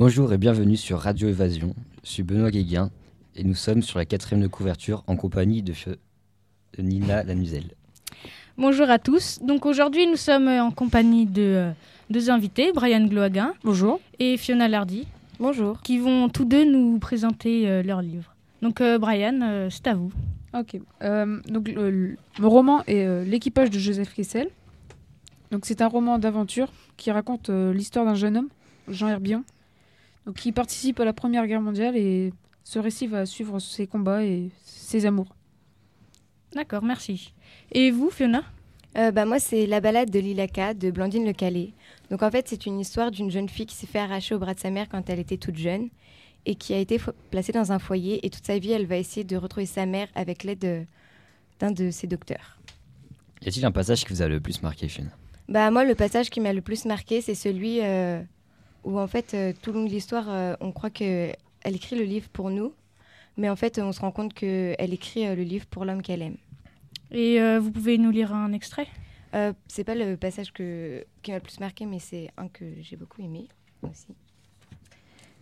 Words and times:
Bonjour 0.00 0.32
et 0.32 0.38
bienvenue 0.38 0.78
sur 0.78 0.98
Radio 0.98 1.28
Évasion. 1.28 1.74
Je 2.04 2.08
suis 2.08 2.22
Benoît 2.22 2.50
Guéguin 2.50 2.88
et 3.36 3.44
nous 3.44 3.54
sommes 3.54 3.82
sur 3.82 3.98
la 3.98 4.06
quatrième 4.06 4.40
de 4.40 4.46
couverture 4.46 5.04
en 5.06 5.14
compagnie 5.14 5.62
de, 5.62 5.74
de 5.74 6.82
Nina 6.82 7.22
Lanuzel. 7.22 7.64
Bonjour 8.56 8.88
à 8.88 8.98
tous. 8.98 9.40
Donc 9.42 9.66
aujourd'hui, 9.66 10.06
nous 10.06 10.16
sommes 10.16 10.48
en 10.48 10.70
compagnie 10.70 11.26
de 11.26 11.42
euh, 11.42 11.70
deux 12.08 12.30
invités, 12.30 12.72
Brian 12.72 13.04
Gloaguin. 13.08 13.52
Bonjour. 13.62 14.00
Et 14.18 14.38
Fiona 14.38 14.68
Lardy. 14.68 15.06
Bonjour. 15.38 15.82
Qui 15.82 15.98
vont 15.98 16.30
tous 16.30 16.46
deux 16.46 16.64
nous 16.64 16.98
présenter 16.98 17.68
euh, 17.68 17.82
leur 17.82 18.00
livre. 18.00 18.34
Donc 18.62 18.80
euh, 18.80 18.98
Brian, 18.98 19.68
c'est 19.68 19.86
à 19.86 19.92
vous. 19.92 20.10
Ok. 20.54 20.80
donc 21.46 21.68
le, 21.68 22.16
roman 22.40 22.84
est 22.86 23.26
L'équipage 23.26 23.68
de 23.68 23.78
Joseph 23.78 24.14
Kessel. 24.14 24.48
Donc 25.50 25.66
c'est 25.66 25.82
un 25.82 25.88
roman 25.88 26.18
d'aventure 26.18 26.72
qui 26.96 27.10
raconte 27.10 27.50
l'histoire 27.50 28.06
d'un 28.06 28.14
jeune 28.14 28.38
homme, 28.38 28.48
Jean 28.88 29.08
Herbillon, 29.08 29.44
donc 30.26 30.36
qui 30.36 30.52
participe 30.52 31.00
à 31.00 31.04
la 31.04 31.12
Première 31.12 31.46
Guerre 31.46 31.60
mondiale 31.60 31.96
et 31.96 32.32
ce 32.64 32.78
récit 32.78 33.06
va 33.06 33.26
suivre 33.26 33.58
ses 33.58 33.86
combats 33.86 34.24
et 34.24 34.50
ses 34.64 35.06
amours. 35.06 35.34
D'accord, 36.54 36.82
merci. 36.82 37.32
Et 37.72 37.90
vous, 37.90 38.10
Fiona? 38.10 38.42
Euh, 38.98 39.12
bah, 39.12 39.24
Moi, 39.24 39.38
c'est 39.38 39.66
La 39.66 39.80
balade 39.80 40.10
de 40.10 40.18
Lilaka 40.18 40.74
de 40.74 40.90
Blandine 40.90 41.24
Le 41.24 41.32
Calais. 41.32 41.72
Donc 42.10 42.22
en 42.22 42.30
fait, 42.30 42.48
c'est 42.48 42.66
une 42.66 42.80
histoire 42.80 43.10
d'une 43.10 43.30
jeune 43.30 43.48
fille 43.48 43.66
qui 43.66 43.76
s'est 43.76 43.86
fait 43.86 44.00
arracher 44.00 44.34
au 44.34 44.38
bras 44.38 44.54
de 44.54 44.60
sa 44.60 44.70
mère 44.70 44.88
quand 44.88 45.08
elle 45.08 45.20
était 45.20 45.36
toute 45.36 45.56
jeune 45.56 45.88
et 46.46 46.54
qui 46.54 46.74
a 46.74 46.78
été 46.78 46.98
placée 47.30 47.52
dans 47.52 47.70
un 47.70 47.78
foyer. 47.78 48.24
Et 48.26 48.30
toute 48.30 48.44
sa 48.44 48.58
vie, 48.58 48.72
elle 48.72 48.86
va 48.86 48.96
essayer 48.96 49.24
de 49.24 49.36
retrouver 49.36 49.66
sa 49.66 49.86
mère 49.86 50.08
avec 50.14 50.42
l'aide 50.42 50.86
d'un 51.60 51.70
de 51.70 51.90
ses 51.90 52.06
docteurs. 52.08 52.58
Y 53.42 53.48
a-t-il 53.48 53.64
un 53.64 53.72
passage 53.72 54.04
qui 54.04 54.12
vous 54.12 54.22
a 54.22 54.28
le 54.28 54.40
plus 54.40 54.62
marqué, 54.62 54.88
Fiona? 54.88 55.10
Bah, 55.48 55.70
Moi, 55.70 55.84
le 55.84 55.94
passage 55.94 56.28
qui 56.30 56.40
m'a 56.40 56.52
le 56.52 56.60
plus 56.60 56.84
marqué, 56.84 57.20
c'est 57.20 57.34
celui 57.34 57.80
euh, 57.82 58.20
où 58.84 58.98
en 58.98 59.06
fait, 59.06 59.34
euh, 59.34 59.52
tout 59.62 59.72
le 59.72 59.80
long 59.80 59.84
de 59.86 59.90
l'histoire, 59.90 60.56
on 60.60 60.72
croit 60.72 60.90
qu'elle 60.90 61.36
écrit 61.64 61.96
le 61.96 62.04
livre 62.04 62.28
pour 62.28 62.50
nous. 62.50 62.72
Mais 63.36 63.48
en 63.48 63.56
fait, 63.56 63.78
on 63.78 63.92
se 63.92 64.00
rend 64.00 64.10
compte 64.10 64.34
qu'elle 64.34 64.92
écrit 64.92 65.24
le 65.34 65.42
livre 65.42 65.66
pour 65.66 65.84
l'homme 65.84 66.02
qu'elle 66.02 66.22
aime. 66.22 66.36
Et 67.10 67.40
euh, 67.40 67.58
vous 67.58 67.70
pouvez 67.70 67.98
nous 67.98 68.10
lire 68.10 68.32
un 68.32 68.52
extrait? 68.52 68.86
Euh, 69.34 69.52
C'est 69.68 69.84
pas 69.84 69.94
le 69.94 70.16
passage 70.16 70.52
que, 70.52 71.04
qui 71.22 71.30
m'a 71.30 71.38
le 71.38 71.42
plus 71.42 71.60
marqué, 71.60 71.86
mais 71.86 71.98
c'est 71.98 72.30
un 72.36 72.48
que 72.48 72.64
j'ai 72.80 72.96
beaucoup 72.96 73.22
aimé 73.22 73.48
aussi. 73.82 74.08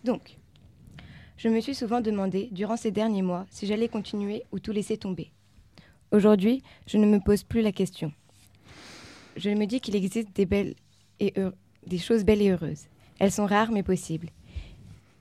Donc, 0.05 0.37
je 1.37 1.49
me 1.49 1.61
suis 1.61 1.75
souvent 1.75 2.01
demandé, 2.01 2.49
durant 2.53 2.77
ces 2.77 2.91
derniers 2.91 3.23
mois, 3.23 3.47
si 3.51 3.67
j'allais 3.67 3.89
continuer 3.89 4.45
ou 4.53 4.59
tout 4.59 4.73
laisser 4.73 4.97
tomber. 4.97 5.31
Aujourd'hui, 6.11 6.62
je 6.87 6.97
ne 6.97 7.07
me 7.07 7.21
pose 7.21 7.43
plus 7.43 7.61
la 7.61 7.73
question. 7.73 8.12
Je 9.37 9.51
me 9.51 9.67
dis 9.67 9.81
qu'il 9.81 9.95
existe 9.95 10.34
des, 10.34 10.47
belles 10.47 10.75
et 11.21 11.34
des 11.87 11.99
choses 11.99 12.25
belles 12.25 12.43
et 12.43 12.51
heureuses. 12.51 12.87
Elles 13.19 13.33
sont 13.33 13.47
rares 13.47 13.73
mais 13.73 13.83
possibles. 13.83 14.29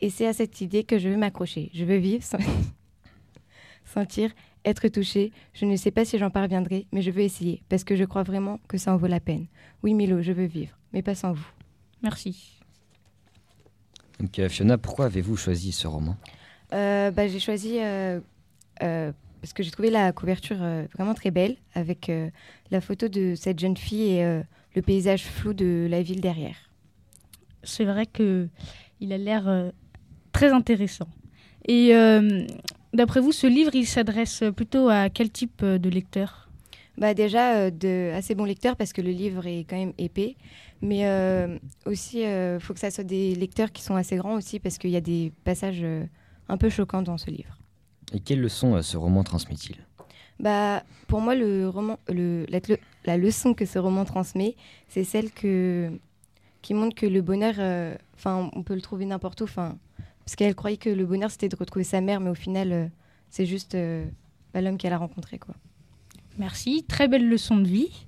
Et 0.01 0.09
c'est 0.09 0.27
à 0.27 0.33
cette 0.33 0.61
idée 0.61 0.83
que 0.83 0.99
je 0.99 1.09
veux 1.09 1.17
m'accrocher. 1.17 1.71
Je 1.73 1.83
veux 1.83 1.97
vivre, 1.97 2.23
sentir, 3.85 4.31
être 4.65 4.87
touché, 4.89 5.31
je 5.53 5.65
ne 5.65 5.75
sais 5.75 5.91
pas 5.91 6.05
si 6.05 6.17
j'en 6.17 6.29
parviendrai, 6.29 6.87
mais 6.91 7.01
je 7.01 7.09
veux 7.09 7.21
essayer, 7.21 7.63
parce 7.69 7.83
que 7.83 7.95
je 7.95 8.03
crois 8.03 8.23
vraiment 8.23 8.59
que 8.67 8.77
ça 8.77 8.93
en 8.93 8.97
vaut 8.97 9.07
la 9.07 9.19
peine. 9.19 9.45
Oui, 9.81 9.93
Milo, 9.93 10.21
je 10.21 10.31
veux 10.31 10.45
vivre, 10.45 10.77
mais 10.93 11.01
pas 11.01 11.15
sans 11.15 11.33
vous. 11.33 11.47
Merci. 12.03 12.59
Donc, 14.19 14.37
euh, 14.39 14.49
Fiona, 14.49 14.77
pourquoi 14.77 15.05
avez-vous 15.05 15.37
choisi 15.37 15.71
ce 15.71 15.87
roman? 15.87 16.17
Euh, 16.73 17.11
bah, 17.11 17.27
J'ai 17.27 17.39
choisi 17.39 17.77
euh, 17.79 18.19
parce 18.79 19.53
que 19.53 19.63
j'ai 19.63 19.71
trouvé 19.71 19.89
la 19.89 20.11
couverture 20.11 20.57
vraiment 20.93 21.13
très 21.13 21.31
belle, 21.31 21.55
avec 21.73 22.11
la 22.71 22.81
photo 22.81 23.07
de 23.07 23.35
cette 23.35 23.59
jeune 23.59 23.77
fille 23.77 24.17
et 24.17 24.41
le 24.75 24.81
paysage 24.81 25.23
flou 25.23 25.53
de 25.53 25.87
la 25.89 26.01
ville 26.01 26.21
derrière. 26.21 26.66
C'est 27.63 27.85
vrai 27.85 28.05
que 28.05 28.47
il 28.99 29.13
a 29.13 29.17
l'air 29.17 29.71
très 30.31 30.51
intéressant. 30.51 31.07
Et 31.67 31.93
D'après 32.97 33.19
vous, 33.19 33.31
ce 33.31 33.45
livre, 33.45 33.75
il 33.75 33.85
s'adresse 33.85 34.43
plutôt 34.55 34.89
à 34.89 35.09
quel 35.09 35.29
type 35.29 35.61
euh, 35.61 35.77
de 35.77 35.87
lecteur? 35.87 36.49
Bah 36.97 37.13
déjà 37.13 37.55
euh, 37.55 37.69
de 37.69 38.11
assez 38.15 38.33
bons 38.33 38.45
lecteurs 38.45 38.75
parce 38.75 38.91
que 38.91 39.01
le 39.01 39.11
livre 39.11 39.45
est 39.45 39.65
quand 39.69 39.77
même 39.77 39.93
épais, 39.99 40.35
mais 40.81 41.05
euh, 41.05 41.59
aussi 41.85 42.21
il 42.21 42.57
faut 42.59 42.73
que 42.73 42.79
ça 42.79 42.89
soit 42.89 43.03
des 43.03 43.35
lecteurs 43.35 43.71
qui 43.71 43.83
sont 43.83 43.95
assez 43.95 44.15
grands 44.15 44.33
aussi 44.33 44.59
parce 44.59 44.79
qu'il 44.79 44.89
y 44.89 44.95
a 44.95 45.01
des 45.01 45.31
passages 45.43 45.85
un 46.49 46.57
peu 46.57 46.69
choquants 46.69 47.03
dans 47.03 47.19
ce 47.19 47.29
livre. 47.29 47.59
Et 48.13 48.19
quelle 48.19 48.41
leçon 48.41 48.81
ce 48.81 48.97
roman 48.97 49.23
transmet-il? 49.23 49.75
Bah, 50.39 50.83
pour 51.07 51.21
moi, 51.21 51.35
le 51.35 51.67
roman, 51.67 51.99
le, 52.09 52.47
la, 53.05 53.17
leçon 53.17 53.53
que 53.53 53.65
ce 53.65 53.77
roman 53.77 54.05
transmet, 54.05 54.55
c'est 54.87 55.03
celle 55.03 55.31
que, 55.31 55.91
qui 56.67 56.73
montre 56.73 56.95
que 56.95 57.05
le 57.05 57.21
bonheur, 57.21 57.53
enfin, 58.15 58.51
on 58.53 58.61
peut 58.61 58.75
le 58.75 58.81
trouver 58.81 59.05
n'importe 59.05 59.39
où. 59.39 59.45
Enfin, 59.45 59.77
parce 60.25 60.35
qu'elle 60.35 60.53
croyait 60.53 60.75
que 60.75 60.89
le 60.89 61.05
bonheur, 61.05 61.31
c'était 61.31 61.47
de 61.47 61.55
retrouver 61.55 61.85
sa 61.85 62.01
mère, 62.01 62.19
mais 62.19 62.29
au 62.29 62.35
final, 62.35 62.73
euh, 62.73 62.87
c'est 63.29 63.45
juste 63.45 63.75
euh, 63.75 64.05
bah, 64.53 64.59
l'homme 64.59 64.77
qu'elle 64.77 64.91
a 64.91 64.97
rencontré. 64.97 65.39
Quoi. 65.39 65.55
Merci, 66.37 66.83
très 66.85 67.07
belle 67.07 67.29
leçon 67.29 67.55
de 67.55 67.65
vie. 67.65 68.05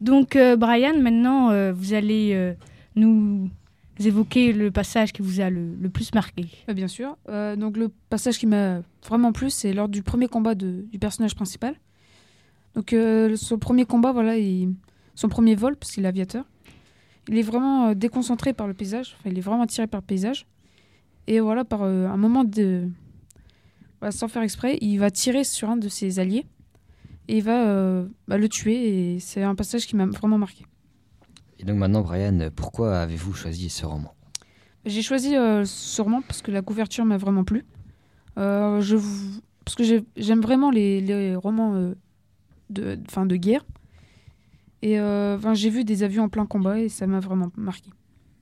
Donc, 0.00 0.36
euh, 0.36 0.56
Brian, 0.56 0.98
maintenant, 0.98 1.72
vous 1.74 1.92
allez 1.92 2.54
nous 2.96 3.50
évoquer 4.00 4.54
le 4.54 4.70
passage 4.70 5.12
qui 5.12 5.20
vous 5.20 5.42
a 5.42 5.50
le, 5.50 5.90
plus 5.90 6.14
marqué. 6.14 6.46
bien 6.74 6.88
sûr. 6.88 7.18
donc, 7.28 7.76
le 7.76 7.90
passage 8.08 8.38
qui 8.38 8.46
m'a 8.46 8.80
vraiment 9.06 9.32
plu, 9.32 9.50
c'est 9.50 9.74
lors 9.74 9.90
du 9.90 10.02
premier 10.02 10.28
combat 10.28 10.54
du 10.54 10.98
personnage 10.98 11.34
principal. 11.34 11.74
Donc, 12.74 12.96
son 13.36 13.58
premier 13.58 13.84
combat, 13.84 14.12
voilà, 14.12 14.36
son 15.14 15.28
premier 15.28 15.54
vol, 15.54 15.76
parce 15.76 15.92
qu'il 15.92 16.06
est 16.06 16.08
aviateur, 16.08 16.46
il 17.28 17.38
est 17.38 17.42
vraiment 17.42 17.94
déconcentré 17.94 18.52
par 18.52 18.66
le 18.66 18.74
paysage. 18.74 19.16
Enfin, 19.18 19.30
il 19.30 19.38
est 19.38 19.42
vraiment 19.42 19.62
attiré 19.62 19.86
par 19.86 20.00
le 20.00 20.06
paysage. 20.06 20.46
Et 21.28 21.40
voilà, 21.40 21.62
par 21.62 21.82
euh, 21.82 22.06
un 22.06 22.16
moment 22.16 22.42
de. 22.42 22.88
sans 24.10 24.28
faire 24.28 24.42
exprès, 24.42 24.78
il 24.80 24.96
va 24.96 25.10
tirer 25.10 25.44
sur 25.44 25.68
un 25.68 25.76
de 25.76 25.88
ses 25.88 26.18
alliés 26.18 26.46
et 27.28 27.36
il 27.36 27.42
va 27.42 27.68
euh, 27.68 28.06
bah, 28.26 28.38
le 28.38 28.48
tuer. 28.48 29.14
Et 29.14 29.20
c'est 29.20 29.42
un 29.42 29.54
passage 29.54 29.86
qui 29.86 29.94
m'a 29.94 30.06
vraiment 30.06 30.38
marqué. 30.38 30.64
Et 31.58 31.64
donc 31.64 31.76
maintenant, 31.76 32.00
Brian, 32.00 32.48
pourquoi 32.56 32.98
avez-vous 33.00 33.34
choisi 33.34 33.68
ce 33.68 33.84
roman? 33.84 34.14
J'ai 34.86 35.02
choisi 35.02 35.36
euh, 35.36 35.66
ce 35.66 36.00
roman 36.00 36.22
parce 36.22 36.40
que 36.40 36.50
la 36.50 36.62
couverture 36.62 37.04
m'a 37.04 37.18
vraiment 37.18 37.44
plu. 37.44 37.66
je 38.38 38.96
Parce 39.66 39.74
que 39.74 40.02
j'aime 40.16 40.40
vraiment 40.40 40.70
les, 40.70 41.02
les 41.02 41.34
romans 41.34 41.92
de, 42.70 42.98
fin, 43.10 43.26
de 43.26 43.36
guerre. 43.36 43.66
Et 44.82 44.98
j'ai 45.54 45.70
vu 45.70 45.84
des 45.84 46.02
avions 46.02 46.24
en 46.24 46.28
plein 46.28 46.46
combat 46.46 46.78
et 46.78 46.88
ça 46.88 47.06
m'a 47.06 47.20
vraiment 47.20 47.50
marqué. 47.56 47.90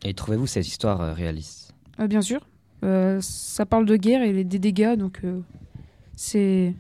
Et 0.05 0.13
trouvez-vous 0.15 0.47
cette 0.47 0.67
histoire 0.67 1.15
réaliste 1.15 1.75
Bien 1.99 2.21
sûr. 2.21 2.47
Euh, 2.85 3.19
ça 3.21 3.67
parle 3.67 3.87
de 3.87 3.97
guerre 3.97 4.23
et 4.23 4.45
des 4.45 4.59
dégâts, 4.59 4.97
donc 4.97 5.21
euh, 5.25 5.41
c'est 6.15 6.75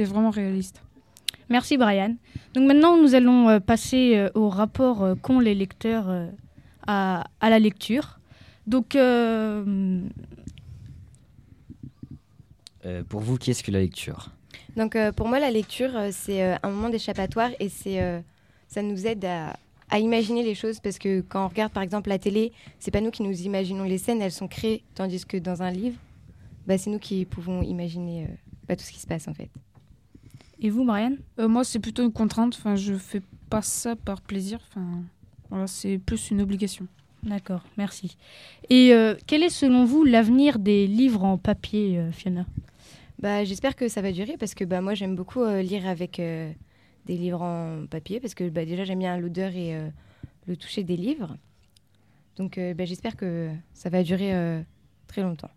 vraiment 0.00 0.30
réaliste. 0.30 0.82
Merci 1.50 1.76
Brian. 1.76 2.16
Donc 2.54 2.66
maintenant, 2.66 2.96
nous 2.96 3.14
allons 3.14 3.48
euh, 3.48 3.60
passer 3.60 4.28
au 4.34 4.48
rapport 4.48 5.16
qu'ont 5.22 5.40
les 5.40 5.54
lecteurs 5.54 6.08
à, 6.86 7.24
à, 7.40 7.50
la 7.50 7.58
lecture. 7.58 8.18
Donc, 8.66 8.96
pour 13.08 13.20
vous, 13.20 13.36
qu'est-ce 13.36 13.62
que 13.62 13.70
la 13.70 13.80
lecture? 13.80 14.30
Donc, 14.76 14.96
pour 15.16 15.28
moi, 15.28 15.38
la 15.38 15.50
lecture, 15.50 15.92
c'est 16.10 16.42
un 16.42 16.70
moment 16.70 16.88
d'échappatoire 16.88 17.50
et 17.60 17.68
c'est 17.68 18.24
ça 18.74 18.82
nous 18.82 19.06
aide 19.06 19.24
à, 19.24 19.56
à 19.88 20.00
imaginer 20.00 20.42
les 20.42 20.56
choses 20.56 20.80
parce 20.80 20.98
que 20.98 21.20
quand 21.20 21.44
on 21.44 21.48
regarde 21.48 21.72
par 21.72 21.82
exemple 21.84 22.08
la 22.08 22.18
télé, 22.18 22.52
c'est 22.80 22.90
pas 22.90 23.00
nous 23.00 23.12
qui 23.12 23.22
nous 23.22 23.42
imaginons 23.42 23.84
les 23.84 23.98
scènes, 23.98 24.20
elles 24.20 24.32
sont 24.32 24.48
créées, 24.48 24.82
tandis 24.96 25.24
que 25.24 25.36
dans 25.36 25.62
un 25.62 25.70
livre, 25.70 25.96
bah, 26.66 26.76
c'est 26.76 26.90
nous 26.90 26.98
qui 26.98 27.24
pouvons 27.24 27.62
imaginer 27.62 28.26
euh, 28.68 28.74
tout 28.74 28.82
ce 28.82 28.90
qui 28.90 28.98
se 28.98 29.06
passe 29.06 29.28
en 29.28 29.34
fait. 29.34 29.48
Et 30.60 30.70
vous, 30.70 30.82
Marianne? 30.82 31.18
Euh, 31.38 31.46
Moi, 31.46 31.62
c'est 31.62 31.78
plutôt 31.78 32.02
une 32.02 32.12
contrainte. 32.12 32.56
Enfin, 32.58 32.74
je 32.74 32.94
fais 32.94 33.22
pas 33.48 33.62
ça 33.62 33.94
par 33.94 34.20
plaisir. 34.20 34.58
Enfin, 34.70 35.02
voilà, 35.50 35.66
c'est 35.68 35.98
plus 35.98 36.30
une 36.30 36.40
obligation. 36.40 36.86
D'accord, 37.22 37.62
merci. 37.76 38.16
Et 38.70 38.92
euh, 38.92 39.14
quel 39.26 39.42
est 39.44 39.50
selon 39.50 39.84
vous 39.84 40.04
l'avenir 40.04 40.58
des 40.58 40.86
livres 40.88 41.22
en 41.24 41.38
papier, 41.38 42.00
Fiona? 42.12 42.46
Bah, 43.20 43.44
J'espère 43.44 43.76
que 43.76 43.88
ça 43.88 44.00
va 44.00 44.10
durer 44.10 44.36
parce 44.36 44.54
que 44.54 44.64
bah, 44.64 44.80
moi 44.80 44.94
j'aime 44.94 45.14
beaucoup 45.14 45.44
lire 45.44 45.86
avec 45.86 46.20
des 47.06 47.16
livres 47.16 47.42
en 47.42 47.86
papier 47.86 48.20
parce 48.20 48.34
que 48.34 48.48
bah, 48.48 48.64
déjà 48.64 48.84
j'aime 48.84 49.00
bien 49.00 49.16
l'odeur 49.18 49.54
et 49.54 49.76
euh, 49.76 49.88
le 50.46 50.56
toucher 50.56 50.82
des 50.82 50.96
livres. 50.96 51.36
Donc 52.36 52.58
euh, 52.58 52.74
bah, 52.74 52.84
j'espère 52.84 53.16
que 53.16 53.50
ça 53.72 53.90
va 53.90 54.02
durer 54.02 54.34
euh, 54.34 54.60
très 55.06 55.22
longtemps. 55.22 55.50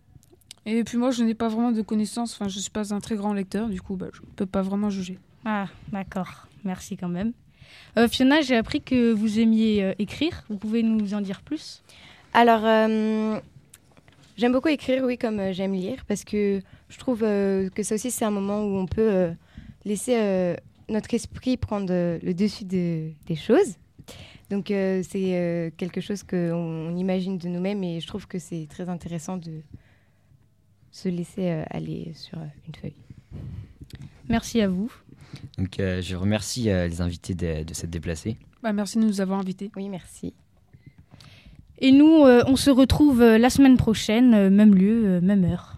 Et 0.66 0.84
puis 0.84 0.98
moi 0.98 1.12
je 1.12 1.24
n'ai 1.24 1.34
pas 1.34 1.48
vraiment 1.48 1.72
de 1.72 1.82
connaissances, 1.82 2.34
enfin 2.34 2.50
je 2.50 2.58
ne 2.58 2.62
suis 2.62 2.72
pas 2.72 2.94
un 2.94 3.00
très 3.00 3.16
grand 3.16 3.34
lecteur, 3.34 3.70
du 3.70 3.82
coup 3.82 3.96
bah, 3.96 4.08
je 4.14 4.22
ne 4.22 4.28
peux 4.36 4.46
pas 4.46 4.62
vraiment 4.62 4.90
juger. 4.90 5.18
Ah 5.46 5.68
d'accord, 5.92 6.48
merci 6.64 6.98
quand 6.98 7.10
même. 7.10 7.34
Fiona, 8.10 8.42
j'ai 8.42 8.56
appris 8.56 8.82
que 8.82 9.12
vous 9.12 9.40
aimiez 9.40 9.94
écrire, 9.98 10.44
vous 10.50 10.58
pouvez 10.58 10.84
nous 10.84 11.14
en 11.14 11.22
dire 11.22 11.42
plus? 11.42 11.84
Alors 12.34 12.62
j'aime 14.38 14.52
beaucoup 14.52 14.68
écrire, 14.68 15.04
oui, 15.04 15.18
comme 15.18 15.52
j'aime 15.52 15.74
lire, 15.74 16.04
parce 16.06 16.24
que 16.24 16.62
je 16.90 16.98
trouve 16.98 17.22
que 17.22 17.84
ça 17.84 17.96
aussi 17.96 18.12
c'est 18.12 18.26
un 18.26 18.32
moment 18.32 18.64
où 18.64 18.78
on 18.78 18.86
peut 18.86 19.32
laisser 19.86 20.58
notre 20.89 21.13
esprit 21.13 21.57
prendre 21.57 21.92
le 21.92 22.34
dessus 22.34 22.66
de, 22.66 23.12
des 23.25 23.36
choses. 23.36 23.75
Donc 24.50 24.72
euh, 24.72 25.04
c'est 25.07 25.38
euh, 25.38 25.69
quelque 25.75 26.00
chose 26.00 26.24
qu'on 26.24 26.38
on 26.92 26.95
imagine 26.95 27.38
de 27.38 27.50
nous-mêmes 27.50 27.84
et 27.84 28.00
je 28.00 28.07
trouve 28.07 28.28
que 28.28 28.39
c'est 28.39 28.68
très 28.69 28.88
intéressant 28.88 29.38
de 29.38 29.62
se 30.92 31.10
laisser 31.10 31.50
euh, 31.50 31.63
aller 31.69 32.12
sur 32.16 32.38
euh, 32.38 32.45
une 32.68 32.75
feuille. 32.75 32.95
Merci 34.30 34.62
à 34.62 34.68
vous. 34.68 34.92
Donc, 35.57 35.80
euh, 35.80 36.01
je 36.01 36.16
remercie 36.16 36.69
euh, 36.69 36.88
les 36.88 37.01
invités 37.01 37.33
de, 37.33 37.63
de 37.63 37.74
s'être 37.74 37.90
déplacés. 37.90 38.38
Bah, 38.63 38.74
merci 38.74 38.98
de 38.98 39.04
nous 39.04 39.22
avoir 39.22 39.40
invités. 39.40 39.72
Oui, 39.75 39.90
merci. 39.90 40.33
Et 41.80 41.92
nous, 41.92 42.24
euh, 42.24 42.44
on 42.48 42.56
se 42.56 42.69
retrouve 42.69 43.22
euh, 43.22 43.38
la 43.38 43.50
semaine 43.50 43.78
prochaine, 43.78 44.33
euh, 44.33 44.50
même 44.50 44.74
lieu, 44.74 45.06
euh, 45.06 45.22
même 45.22 45.44
heure. 45.45 45.77